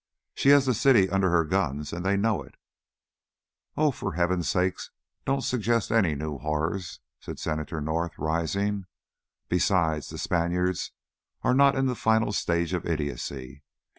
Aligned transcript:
She 0.33 0.49
has 0.49 0.65
the 0.65 0.73
city 0.73 1.11
under 1.11 1.29
her 1.29 1.43
guns, 1.45 1.93
and 1.93 2.03
they 2.03 2.17
know 2.17 2.41
it" 2.41 2.55
"Oh, 3.77 3.91
for 3.91 4.13
heaven's 4.13 4.49
sake, 4.49 4.79
don't 5.25 5.43
suggest 5.43 5.91
any 5.91 6.15
new 6.15 6.39
horrors," 6.39 7.01
said 7.19 7.37
Senator 7.37 7.79
North, 7.81 8.17
rising. 8.17 8.87
"Besides, 9.47 10.09
the 10.09 10.17
Spaniards 10.17 10.91
are 11.43 11.53
not 11.53 11.75
in 11.75 11.85
the 11.85 11.93
final 11.93 12.31
stages 12.31 12.73
of 12.73 12.87
idiocy. 12.87 13.61